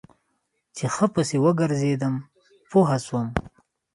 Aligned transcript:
چې 0.75 0.85
ښه 0.93 1.05
پسې 1.13 1.37
وګرځېدم 1.45 2.15
پوه 2.69 2.95
سوم. 3.05 3.27